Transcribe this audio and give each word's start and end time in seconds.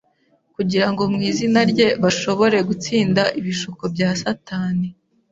kugira 0.55 0.87
ngo 0.91 1.01
mu 1.11 1.19
izina 1.29 1.59
rye 1.71 1.87
bashobore 2.03 2.57
gutsinda 2.69 3.23
ibishuko 3.39 3.83
bya 3.93 4.09
Satani. 4.21 4.87